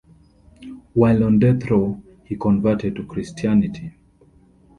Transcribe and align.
While 0.93 1.23
on 1.23 1.37
death 1.37 1.69
row, 1.69 2.01
he 2.23 2.35
converted 2.35 2.95
to 2.95 3.05
Christianity. 3.05 3.93